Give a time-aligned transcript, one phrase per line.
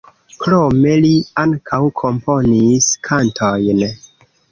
[0.43, 1.09] Krome li
[1.41, 3.85] ankaŭ komponis kantojn.